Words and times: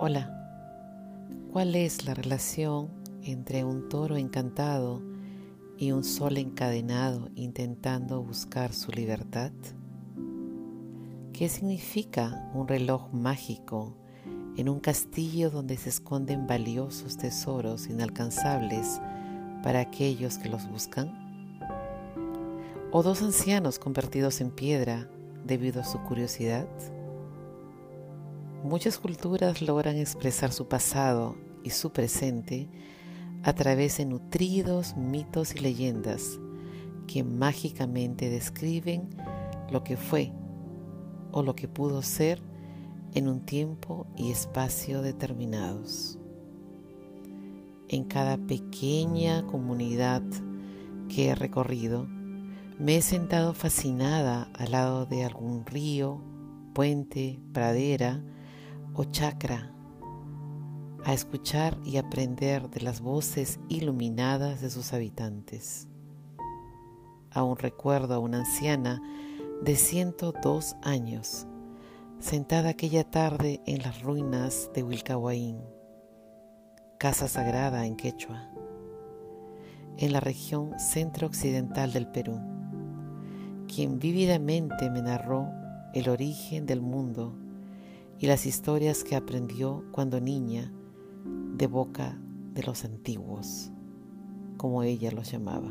Hola, 0.00 0.32
¿cuál 1.50 1.74
es 1.74 2.06
la 2.06 2.14
relación 2.14 2.88
entre 3.24 3.64
un 3.64 3.88
toro 3.88 4.16
encantado 4.16 5.02
y 5.76 5.90
un 5.90 6.04
sol 6.04 6.36
encadenado 6.36 7.30
intentando 7.34 8.22
buscar 8.22 8.72
su 8.72 8.92
libertad? 8.92 9.50
¿Qué 11.32 11.48
significa 11.48 12.48
un 12.54 12.68
reloj 12.68 13.12
mágico 13.12 13.96
en 14.56 14.68
un 14.68 14.78
castillo 14.78 15.50
donde 15.50 15.76
se 15.76 15.88
esconden 15.88 16.46
valiosos 16.46 17.16
tesoros 17.16 17.88
inalcanzables 17.88 19.00
para 19.64 19.80
aquellos 19.80 20.38
que 20.38 20.48
los 20.48 20.70
buscan? 20.70 21.10
¿O 22.92 23.02
dos 23.02 23.20
ancianos 23.20 23.80
convertidos 23.80 24.40
en 24.40 24.52
piedra 24.52 25.08
debido 25.44 25.80
a 25.80 25.84
su 25.84 25.98
curiosidad? 26.02 26.68
Muchas 28.64 28.98
culturas 28.98 29.62
logran 29.62 29.96
expresar 29.96 30.52
su 30.52 30.66
pasado 30.66 31.36
y 31.62 31.70
su 31.70 31.92
presente 31.92 32.68
a 33.44 33.52
través 33.52 33.98
de 33.98 34.04
nutridos 34.04 34.96
mitos 34.96 35.54
y 35.54 35.60
leyendas 35.60 36.40
que 37.06 37.22
mágicamente 37.22 38.28
describen 38.28 39.10
lo 39.70 39.84
que 39.84 39.96
fue 39.96 40.32
o 41.30 41.42
lo 41.42 41.54
que 41.54 41.68
pudo 41.68 42.02
ser 42.02 42.42
en 43.14 43.28
un 43.28 43.40
tiempo 43.40 44.06
y 44.16 44.32
espacio 44.32 45.02
determinados. 45.02 46.18
En 47.88 48.04
cada 48.04 48.36
pequeña 48.38 49.46
comunidad 49.46 50.22
que 51.08 51.28
he 51.28 51.34
recorrido, 51.36 52.06
me 52.78 52.96
he 52.96 53.02
sentado 53.02 53.54
fascinada 53.54 54.50
al 54.54 54.72
lado 54.72 55.06
de 55.06 55.24
algún 55.24 55.64
río, 55.64 56.20
puente, 56.74 57.40
pradera, 57.52 58.22
o 58.98 59.04
chakra 59.04 59.72
a 61.04 61.12
escuchar 61.14 61.78
y 61.84 61.98
aprender 61.98 62.68
de 62.68 62.80
las 62.80 63.00
voces 63.00 63.60
iluminadas 63.68 64.60
de 64.60 64.70
sus 64.70 64.92
habitantes. 64.92 65.86
Aún 67.30 67.56
recuerdo 67.58 68.14
a 68.14 68.18
una 68.18 68.38
anciana 68.38 69.00
de 69.62 69.76
102 69.76 70.74
años, 70.82 71.46
sentada 72.18 72.70
aquella 72.70 73.08
tarde 73.08 73.60
en 73.66 73.82
las 73.82 74.02
ruinas 74.02 74.68
de 74.74 74.82
Wilcahuaín, 74.82 75.60
casa 76.98 77.28
sagrada 77.28 77.86
en 77.86 77.94
Quechua, 77.94 78.50
en 79.96 80.12
la 80.12 80.18
región 80.18 80.76
centro-occidental 80.76 81.92
del 81.92 82.08
Perú, 82.08 82.40
quien 83.68 84.00
vívidamente 84.00 84.90
me 84.90 85.02
narró 85.02 85.46
el 85.94 86.08
origen 86.08 86.66
del 86.66 86.80
mundo 86.80 87.47
y 88.18 88.26
las 88.26 88.46
historias 88.46 89.04
que 89.04 89.16
aprendió 89.16 89.84
cuando 89.92 90.20
niña 90.20 90.72
de 91.54 91.66
boca 91.66 92.18
de 92.52 92.62
los 92.62 92.84
antiguos, 92.84 93.70
como 94.56 94.82
ella 94.82 95.10
los 95.12 95.30
llamaba. 95.30 95.70